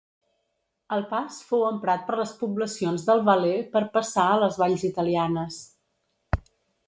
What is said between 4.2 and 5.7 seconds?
a les valls italianes.